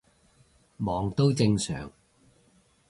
[0.77, 1.91] 忙都正常